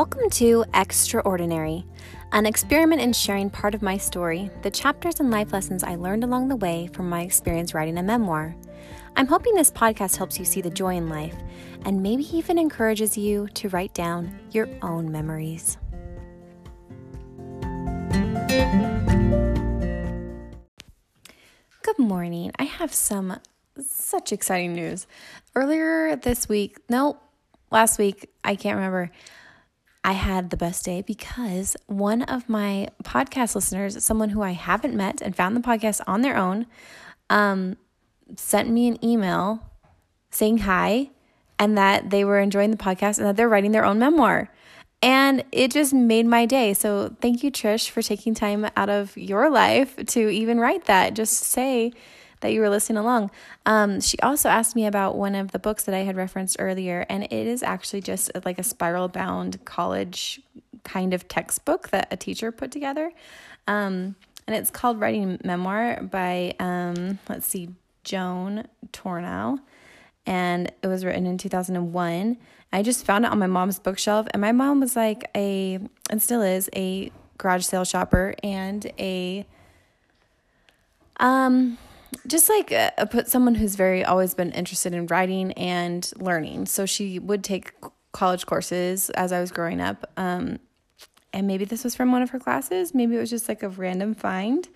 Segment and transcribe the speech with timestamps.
[0.00, 1.84] Welcome to Extraordinary,
[2.32, 6.24] an experiment in sharing part of my story, the chapters and life lessons I learned
[6.24, 8.56] along the way from my experience writing a memoir.
[9.14, 11.34] I'm hoping this podcast helps you see the joy in life
[11.84, 15.76] and maybe even encourages you to write down your own memories.
[21.82, 22.52] Good morning.
[22.58, 23.38] I have some
[23.78, 25.06] such exciting news.
[25.54, 27.18] Earlier this week, no,
[27.70, 29.10] last week, I can't remember.
[30.02, 34.94] I had the best day because one of my podcast listeners, someone who I haven't
[34.94, 36.66] met and found the podcast on their own,
[37.28, 37.76] um,
[38.36, 39.62] sent me an email
[40.30, 41.10] saying hi
[41.58, 44.50] and that they were enjoying the podcast and that they're writing their own memoir.
[45.02, 46.74] And it just made my day.
[46.74, 51.14] So thank you, Trish, for taking time out of your life to even write that.
[51.14, 51.92] Just say,
[52.40, 53.30] that you were listening along.
[53.66, 57.06] Um, she also asked me about one of the books that I had referenced earlier,
[57.08, 60.40] and it is actually just like a spiral bound college
[60.84, 63.12] kind of textbook that a teacher put together.
[63.66, 67.70] Um, and it's called Writing Memoir by, um, let's see,
[68.02, 69.58] Joan Tornow.
[70.26, 72.36] And it was written in 2001.
[72.72, 76.22] I just found it on my mom's bookshelf, and my mom was like a, and
[76.22, 79.46] still is, a garage sale shopper and a,
[81.18, 81.78] um,
[82.26, 86.66] just like uh, put someone who's very always been interested in writing and learning.
[86.66, 87.72] So she would take
[88.12, 90.10] college courses as I was growing up.
[90.16, 90.58] Um,
[91.32, 92.94] and maybe this was from one of her classes.
[92.94, 94.68] Maybe it was just like a random find.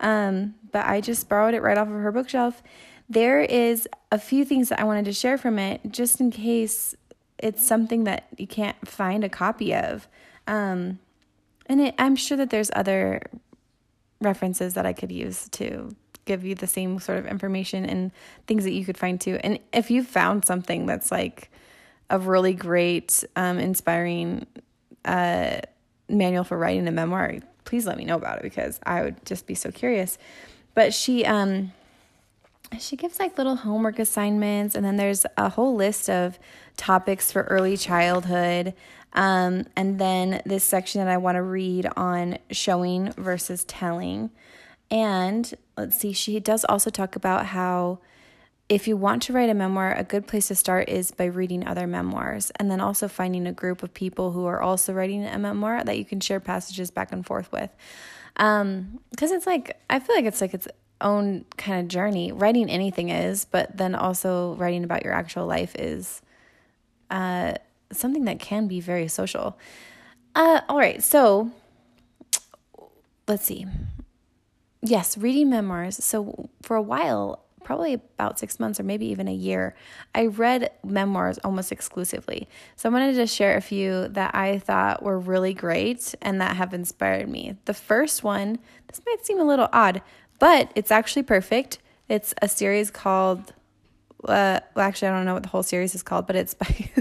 [0.00, 2.62] Um, but I just borrowed it right off of her bookshelf.
[3.08, 6.94] There is a few things that I wanted to share from it, just in case
[7.38, 10.08] it's something that you can't find a copy of.
[10.46, 10.98] Um,
[11.66, 13.22] and it, I'm sure that there's other
[14.20, 18.12] references that I could use to give you the same sort of information and
[18.46, 19.38] things that you could find too.
[19.42, 21.50] And if you found something that's like
[22.10, 24.46] a really great, um, inspiring
[25.04, 25.60] uh,
[26.08, 29.46] manual for writing a memoir, please let me know about it because I would just
[29.46, 30.18] be so curious.
[30.74, 31.72] But she, um,
[32.78, 36.38] she gives like little homework assignments, and then there's a whole list of
[36.76, 38.74] topics for early childhood.
[39.14, 44.30] Um, and then this section that I want to read on showing versus telling.
[44.90, 47.98] And let's see, she does also talk about how
[48.68, 51.66] if you want to write a memoir, a good place to start is by reading
[51.66, 55.38] other memoirs and then also finding a group of people who are also writing a
[55.38, 57.70] memoir that you can share passages back and forth with.
[58.36, 60.68] Um, cuz it's like I feel like it's like its
[61.02, 62.32] own kind of journey.
[62.32, 66.22] Writing anything is, but then also writing about your actual life is
[67.10, 67.54] uh,
[67.90, 69.58] something that can be very social.
[70.34, 71.50] Uh, all right, so
[73.28, 73.66] let's see
[74.82, 76.02] yes, reading memoirs.
[76.04, 79.74] So for a while, probably about six months or maybe even a year,
[80.14, 82.48] I read memoirs almost exclusively.
[82.76, 86.56] So I wanted to share a few that I thought were really great and that
[86.56, 87.56] have inspired me.
[87.64, 90.02] The first one, this might seem a little odd,
[90.38, 91.78] but it's actually perfect.
[92.08, 93.52] It's a series called,
[94.24, 96.90] uh, well, actually, I don't know what the whole series is called, but it's by.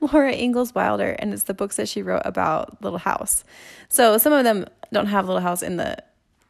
[0.00, 3.44] Laura Ingalls Wilder, and it's the books that she wrote about Little House.
[3.88, 5.96] So some of them don't have Little House in the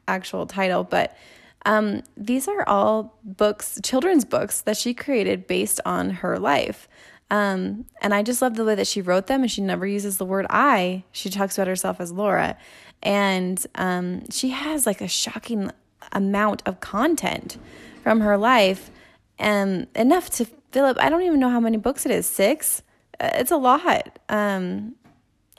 [0.08, 1.16] actual title, but
[1.64, 6.88] um, these are all books, children's books that she created based on her life.
[7.28, 10.18] Um, and I just love the way that she wrote them, and she never uses
[10.18, 11.02] the word I.
[11.10, 12.56] She talks about herself as Laura,
[13.02, 15.72] and um, she has like a shocking
[16.12, 17.58] amount of content
[18.04, 18.90] from her life,
[19.38, 20.98] and enough to fill up.
[21.00, 22.26] I don't even know how many books it is.
[22.26, 22.82] Six.
[23.18, 24.20] Uh, it's a lot.
[24.28, 24.94] Um,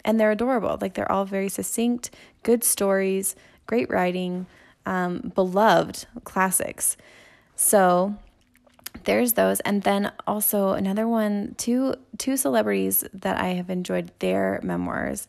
[0.06, 0.78] and they're adorable.
[0.80, 2.12] Like they're all very succinct,
[2.44, 3.36] good stories,
[3.68, 4.48] great writing,
[4.86, 6.98] um, beloved classics.
[7.56, 8.16] So
[9.04, 14.60] there's those, and then also another one, two two celebrities that I have enjoyed their
[14.64, 15.28] memoirs.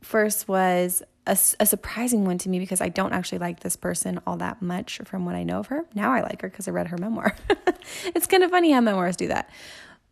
[0.00, 4.20] First was a, a, surprising one to me because I don't actually like this person
[4.26, 5.84] all that much from what I know of her.
[5.94, 7.36] Now I like her because I read her memoir.
[8.06, 9.50] it's kind of funny how memoirs do that.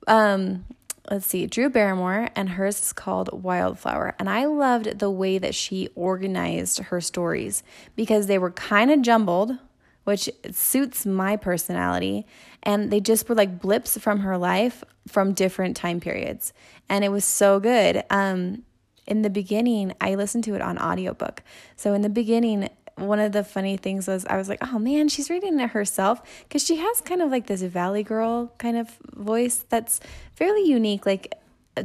[0.07, 0.65] Um,
[1.11, 4.15] let's see, Drew Barrymore, and hers is called Wildflower.
[4.19, 7.63] And I loved the way that she organized her stories
[7.95, 9.59] because they were kind of jumbled,
[10.05, 12.27] which suits my personality.
[12.63, 16.53] And they just were like blips from her life from different time periods.
[16.89, 18.03] And it was so good.
[18.11, 18.65] Um,
[19.07, 21.43] in the beginning, I listened to it on audiobook.
[21.77, 25.09] So in the beginning, one of the funny things was I was like, oh man,
[25.09, 28.89] she's reading it herself because she has kind of like this Valley Girl kind of
[29.15, 30.01] voice that's
[30.35, 31.05] fairly unique.
[31.05, 31.35] Like
[31.77, 31.85] uh,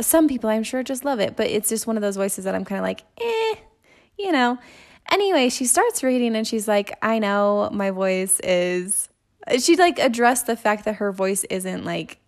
[0.00, 2.54] some people, I'm sure, just love it, but it's just one of those voices that
[2.54, 3.54] I'm kind of like, eh,
[4.18, 4.58] you know.
[5.10, 9.08] Anyway, she starts reading and she's like, I know my voice is.
[9.60, 12.18] She like addressed the fact that her voice isn't like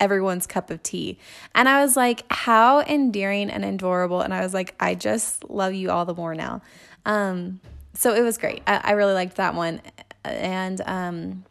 [0.00, 1.18] everyone's cup of tea.
[1.54, 4.20] And I was like, how endearing and adorable.
[4.20, 6.62] And I was like, I just love you all the more now.
[7.08, 7.60] Um,
[7.94, 8.62] so it was great.
[8.66, 9.80] I, I really liked that one.
[10.22, 11.44] And um,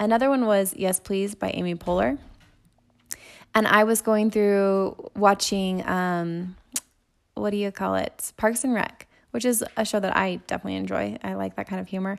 [0.00, 2.18] another one was Yes Please by Amy Poehler.
[3.54, 6.56] And I was going through watching, um,
[7.34, 8.32] what do you call it?
[8.38, 11.18] Parks and Rec, which is a show that I definitely enjoy.
[11.22, 12.18] I like that kind of humor.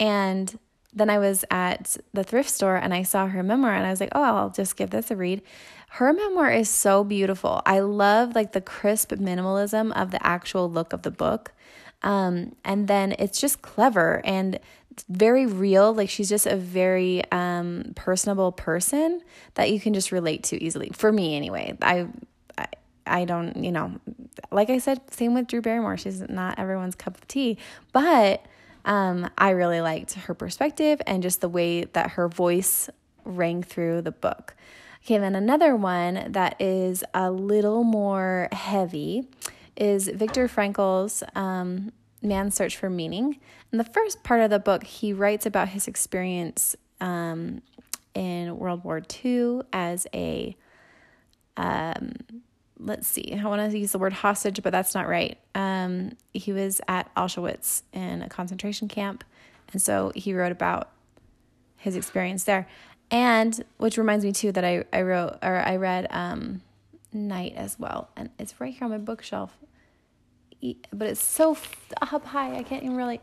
[0.00, 0.58] And
[0.94, 4.00] then I was at the thrift store and I saw her memoir and I was
[4.00, 5.42] like, oh, I'll just give this a read.
[5.90, 7.60] Her memoir is so beautiful.
[7.66, 11.52] I love like the crisp minimalism of the actual look of the book.
[12.02, 14.58] Um, and then it's just clever and
[15.08, 15.94] very real.
[15.94, 19.20] Like she's just a very um, personable person
[19.54, 20.90] that you can just relate to easily.
[20.92, 21.76] For me, anyway.
[21.80, 22.08] I,
[22.58, 22.66] I
[23.04, 23.98] I don't, you know,
[24.50, 25.96] like I said, same with Drew Barrymore.
[25.96, 27.58] She's not everyone's cup of tea,
[27.92, 28.46] but
[28.84, 32.88] um, I really liked her perspective and just the way that her voice
[33.24, 34.54] rang through the book.
[35.04, 39.28] Okay, then another one that is a little more heavy
[39.76, 41.92] is Viktor Frankl's um,
[42.22, 43.38] Man's Search for Meaning.
[43.72, 47.62] In the first part of the book, he writes about his experience um,
[48.14, 50.56] in World War II as a
[51.56, 52.12] um,
[52.78, 55.38] let's see, I want to use the word hostage, but that's not right.
[55.54, 59.24] Um, he was at Auschwitz in a concentration camp.
[59.72, 60.90] And so he wrote about
[61.76, 62.66] his experience there.
[63.10, 66.62] And which reminds me too that I, I wrote or I read um,
[67.12, 68.10] Night as well.
[68.16, 69.56] And it's right here on my bookshelf.
[70.92, 71.56] But it's so
[72.00, 73.20] up high, I can't even really.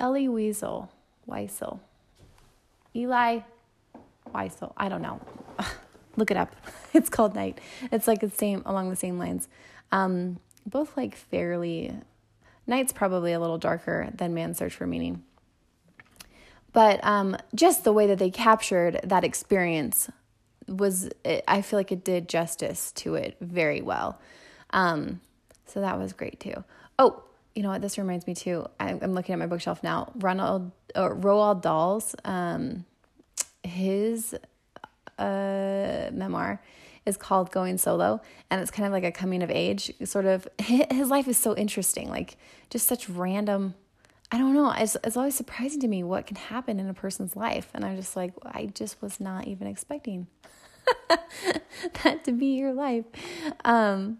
[0.00, 0.90] Elie Weasel,
[1.28, 1.80] Weisel,
[2.94, 3.40] Eli
[4.34, 5.20] Wiesel, I don't know.
[6.16, 6.54] Look it up.
[6.94, 7.60] It's called Night.
[7.92, 9.46] It's like the same along the same lines.
[9.92, 11.92] Um, both like fairly.
[12.66, 15.22] Night's probably a little darker than Man's Search for Meaning.
[16.72, 20.08] But um, just the way that they captured that experience
[20.68, 21.10] was,
[21.46, 24.20] I feel like it did justice to it very well.
[24.70, 25.20] Um,
[25.66, 26.64] so that was great too.
[26.98, 27.22] Oh,
[27.54, 27.82] you know what?
[27.82, 28.66] This reminds me too.
[28.78, 30.12] I'm looking at my bookshelf now.
[30.16, 32.84] Ronald uh, Roald Dahl's um,
[33.62, 34.34] his
[35.18, 36.62] uh, memoir
[37.04, 38.20] is called Going Solo,
[38.50, 40.46] and it's kind of like a coming of age sort of.
[40.58, 42.36] His life is so interesting, like
[42.70, 43.74] just such random.
[44.30, 44.70] I don't know.
[44.72, 47.96] It's, it's always surprising to me what can happen in a person's life, and I'm
[47.96, 50.26] just like, I just was not even expecting
[52.02, 53.04] that to be your life.
[53.64, 54.18] Um,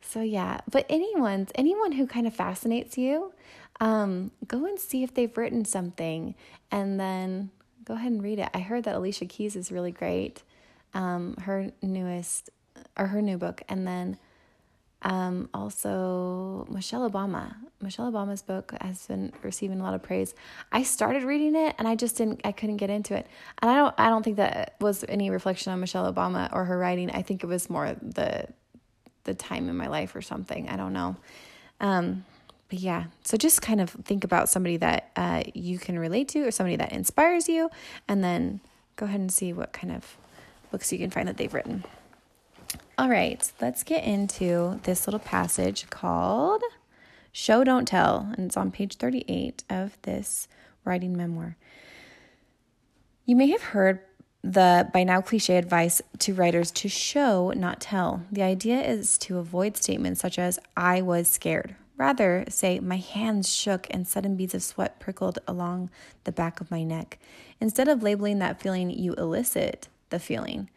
[0.00, 3.32] so yeah, but anyone's anyone who kind of fascinates you,
[3.80, 6.34] um, go and see if they've written something,
[6.70, 7.50] and then
[7.84, 8.48] go ahead and read it.
[8.54, 10.42] I heard that Alicia Keys is really great.
[10.94, 12.50] Um, her newest
[12.96, 14.18] or her new book, and then
[15.02, 17.54] um, also Michelle Obama.
[17.80, 20.34] Michelle Obama's book has been receiving a lot of praise.
[20.72, 23.26] I started reading it and I just didn't I couldn't get into it.
[23.62, 26.76] And I don't I don't think that was any reflection on Michelle Obama or her
[26.76, 27.10] writing.
[27.10, 28.48] I think it was more the
[29.24, 30.68] the time in my life or something.
[30.68, 31.16] I don't know.
[31.80, 32.24] Um,
[32.68, 36.40] but yeah, so just kind of think about somebody that uh, you can relate to
[36.40, 37.70] or somebody that inspires you,
[38.08, 38.60] and then
[38.96, 40.16] go ahead and see what kind of
[40.70, 41.84] books you can find that they've written.
[42.98, 46.64] All right, let's get into this little passage called
[47.30, 50.48] Show Don't Tell, and it's on page 38 of this
[50.84, 51.56] writing memoir.
[53.24, 54.00] You may have heard
[54.42, 58.24] the by now cliche advice to writers to show, not tell.
[58.32, 63.52] The idea is to avoid statements such as, I was scared, Rather, say, My hands
[63.52, 65.90] shook and sudden beads of sweat prickled along
[66.24, 67.18] the back of my neck.
[67.60, 70.70] Instead of labeling that feeling, you elicit the feeling.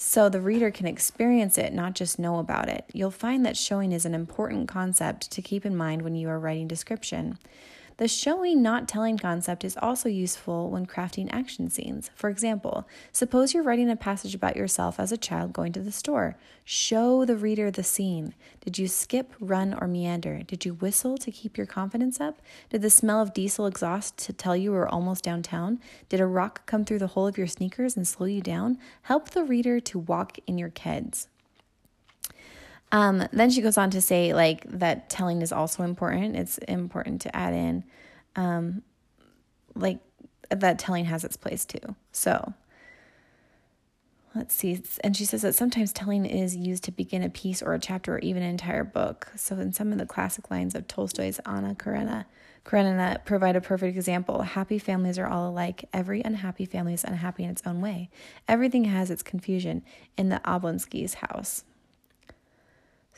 [0.00, 2.84] So the reader can experience it, not just know about it.
[2.92, 6.38] You'll find that showing is an important concept to keep in mind when you are
[6.38, 7.36] writing description.
[7.98, 12.12] The showing not telling concept is also useful when crafting action scenes.
[12.14, 15.90] For example, suppose you're writing a passage about yourself as a child going to the
[15.90, 16.36] store.
[16.64, 18.34] Show the reader the scene.
[18.60, 20.44] Did you skip, run, or meander?
[20.46, 22.40] Did you whistle to keep your confidence up?
[22.70, 25.80] Did the smell of diesel exhaust to tell you we're almost downtown?
[26.08, 28.78] Did a rock come through the hole of your sneakers and slow you down?
[29.02, 31.26] Help the reader to walk in your keds.
[32.90, 36.36] Um, then she goes on to say like that telling is also important.
[36.36, 37.84] It's important to add in
[38.36, 38.82] um,
[39.74, 39.98] like
[40.50, 41.94] that telling has its place too.
[42.12, 42.54] So
[44.34, 44.80] let's see.
[45.02, 48.14] And she says that sometimes telling is used to begin a piece or a chapter
[48.14, 49.32] or even an entire book.
[49.36, 52.26] So in some of the classic lines of Tolstoy's Anna Karenina,
[52.64, 54.42] Karenina provide a perfect example.
[54.42, 55.88] Happy families are all alike.
[55.92, 58.10] Every unhappy family is unhappy in its own way.
[58.46, 59.82] Everything has its confusion
[60.16, 61.64] in the Oblonsky's house.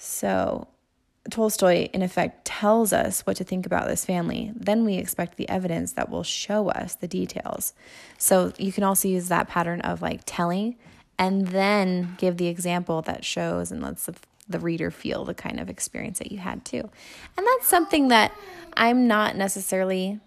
[0.02, 0.66] So
[1.28, 5.47] Tolstoy, in effect, tells us what to think about this family, then we expect the
[5.50, 7.75] evidence that will show us the details.
[8.16, 10.76] So you can also use that pattern of like telling
[11.19, 14.14] and then give the example that shows and lets the,
[14.49, 16.88] the reader feel the kind of experience that you had too.
[17.37, 18.33] And that's something that
[18.73, 20.19] I'm not necessarily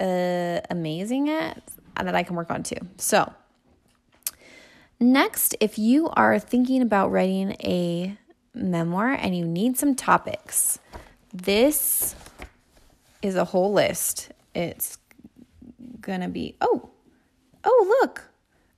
[0.00, 1.60] uh, amazing at,
[1.96, 2.78] that I can work on too.
[2.98, 3.32] So,
[5.00, 8.16] next, if you are thinking about writing a
[8.54, 10.78] memoir and you need some topics,
[11.32, 12.14] this
[13.22, 14.32] is a whole list.
[14.54, 14.98] It's
[16.00, 16.90] gonna be, oh,
[17.64, 18.28] oh, look,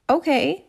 [0.09, 0.65] okay.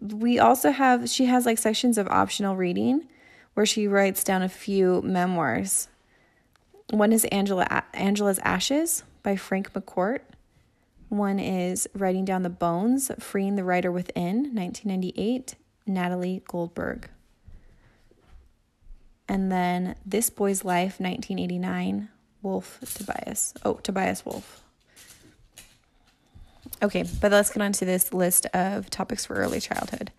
[0.00, 3.06] We also have, she has like sections of optional reading
[3.54, 5.88] where she writes down a few memoirs.
[6.90, 10.20] One is Angela Angela's Ashes by Frank McCourt.
[11.08, 15.56] One is Writing Down the Bones, Freeing the Writer Within, 1998,
[15.86, 17.10] Natalie Goldberg.
[19.32, 22.10] And then This Boy's Life, 1989,
[22.42, 23.54] Wolff Tobias.
[23.64, 24.62] Oh, Tobias Wolff.
[26.82, 30.10] Okay, but let's get on to this list of topics for early childhood.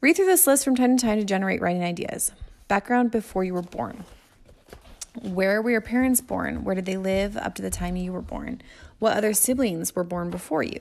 [0.00, 2.30] Read through this list from time to time to generate writing ideas.
[2.68, 4.04] Background before you were born.
[5.20, 6.62] Where were your parents born?
[6.62, 8.62] Where did they live up to the time you were born?
[9.00, 10.78] What other siblings were born before you?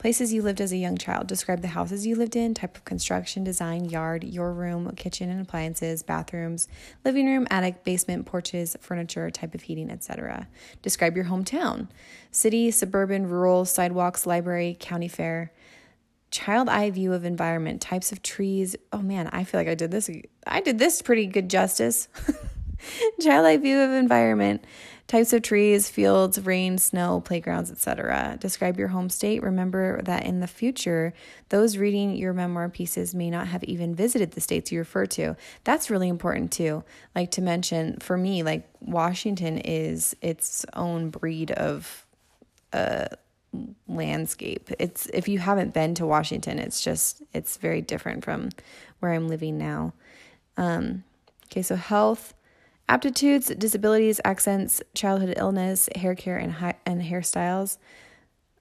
[0.00, 1.26] Places you lived as a young child.
[1.26, 5.42] Describe the houses you lived in, type of construction, design, yard, your room, kitchen and
[5.42, 6.68] appliances, bathrooms,
[7.04, 10.48] living room, attic, basement, porches, furniture, type of heating, etc.
[10.80, 11.88] Describe your hometown.
[12.30, 15.52] City, suburban, rural, sidewalks, library, county fair.
[16.30, 18.76] Child eye view of environment, types of trees.
[18.94, 20.08] Oh man, I feel like I did this.
[20.46, 22.08] I did this pretty good justice.
[23.20, 24.64] Child eye view of environment,
[25.10, 28.36] Types of trees, fields, rain, snow, playgrounds, etc.
[28.38, 29.42] Describe your home state.
[29.42, 31.12] Remember that in the future,
[31.48, 35.34] those reading your memoir pieces may not have even visited the states you refer to.
[35.64, 36.84] That's really important too.
[37.12, 42.06] Like to mention, for me, like Washington is its own breed of
[42.72, 43.06] uh,
[43.88, 44.70] landscape.
[44.78, 48.50] It's if you haven't been to Washington, it's just it's very different from
[49.00, 49.92] where I'm living now.
[50.56, 51.02] Um,
[51.46, 52.32] okay, so health
[52.90, 57.78] Aptitudes, disabilities, accents, childhood illness, hair care and, hi- and hairstyles.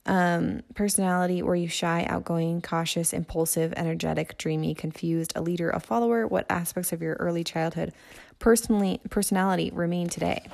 [0.05, 6.27] Um, personality, were you shy, outgoing, cautious, impulsive, energetic, dreamy, confused, a leader, a follower?
[6.27, 7.91] What aspects of your early childhood
[8.37, 10.45] personally personality remain today?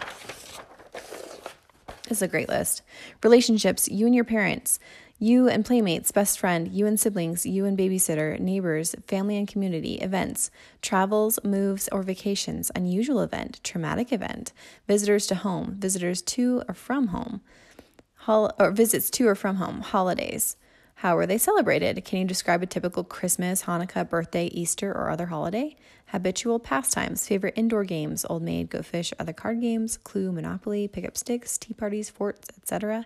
[2.08, 2.82] This is a great list.
[3.24, 4.80] Relationships, you and your parents,
[5.18, 9.96] you and playmates, best friend, you and siblings, you and babysitter, neighbors, family and community,
[9.96, 14.52] events, travels, moves, or vacations, unusual event, traumatic event,
[14.88, 17.40] visitors to home, visitors to or from home,
[18.16, 20.58] hol- or visits to or from home, holidays.
[20.96, 22.04] How were they celebrated?
[22.04, 25.78] Can you describe a typical Christmas, Hanukkah, birthday, Easter, or other holiday?
[26.08, 31.06] Habitual pastimes, favorite indoor games, Old Maid, Go Fish, other card games, Clue, Monopoly, pick
[31.06, 33.06] up sticks, tea parties, forts, etc.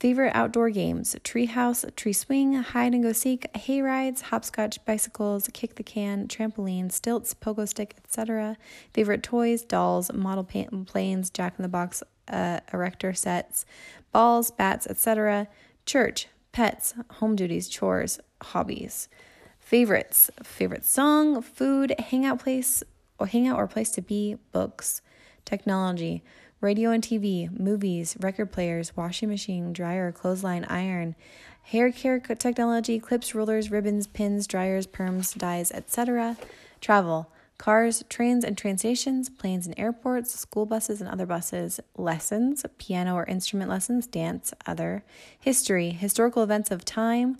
[0.00, 5.74] Favorite outdoor games treehouse, tree swing, hide and go seek, hay rides, hopscotch, bicycles, kick
[5.74, 8.56] the can, trampoline, stilts, pogo stick, etc.
[8.94, 13.66] Favorite toys, dolls, model planes, jack in the box, uh, erector sets,
[14.10, 15.48] balls, bats, etc.
[15.84, 19.10] Church, pets, home duties, chores, hobbies.
[19.58, 22.82] Favorites, favorite song, food, hangout place,
[23.18, 25.02] or hangout or place to be, books,
[25.44, 26.22] technology
[26.60, 31.14] radio and TV, movies, record players, washing machine, dryer, clothesline, iron,
[31.62, 36.36] hair care technology, clips, rulers, ribbons, pins, dryers, perms, dyes, etc.
[36.80, 42.64] Travel, cars, trains and train stations, planes and airports, school buses and other buses, lessons,
[42.78, 45.04] piano or instrument lessons, dance, other,
[45.38, 47.36] history, historical events of time,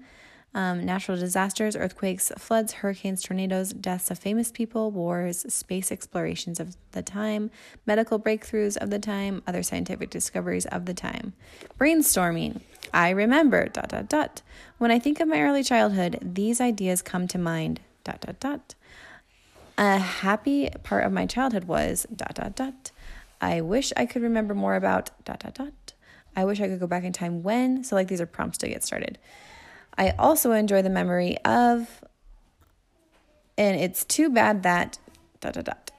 [0.54, 6.76] um, natural disasters, earthquakes, floods, hurricanes, tornadoes, deaths of famous people, wars, space explorations of
[6.92, 7.50] the time,
[7.87, 11.35] medical breakthroughs of the time, other scientific discoveries of the time.
[11.78, 12.61] Brainstorming.
[12.92, 14.42] I remember, dot, dot, dot.
[14.78, 18.75] When I think of my early childhood, these ideas come to mind, dot, dot, dot.
[19.78, 22.90] A happy part of my childhood was, dot, dot, dot.
[23.40, 25.92] I wish I could remember more about, dot, dot, dot.
[26.35, 27.85] I wish I could go back in time when.
[27.85, 29.19] So, like, these are prompts to get started.
[30.00, 32.02] I also enjoy the memory of,
[33.59, 34.99] and it's too bad that,
[35.40, 35.90] dot, dot, dot.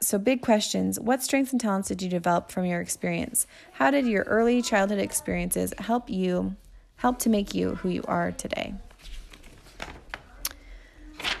[0.00, 0.98] So, big questions.
[0.98, 3.46] What strengths and talents did you develop from your experience?
[3.72, 6.56] How did your early childhood experiences help you,
[6.96, 8.72] help to make you who you are today?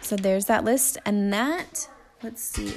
[0.02, 0.98] So, there's that list.
[1.06, 1.88] And that,
[2.22, 2.74] let's see,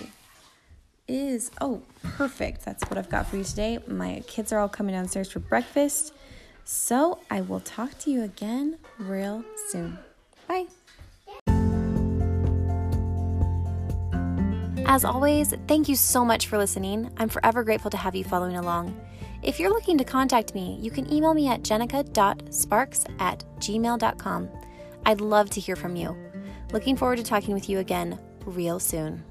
[1.10, 2.64] is, oh, perfect.
[2.64, 3.80] That's what I've got for you today.
[3.86, 6.14] My kids are all coming downstairs for breakfast.
[6.72, 9.98] So I will talk to you again real soon.
[10.48, 10.68] Bye.
[14.86, 17.10] As always, thank you so much for listening.
[17.18, 18.96] I'm forever grateful to have you following along.
[19.42, 24.50] If you're looking to contact me, you can email me at jenica.sparks at gmail.com.
[25.08, 26.16] I'd love to hear from you.
[26.72, 29.24] Looking forward to talking with you again real soon.